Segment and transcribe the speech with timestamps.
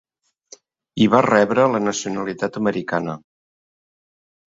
[1.05, 3.19] I va rebre la nacionalitat americana.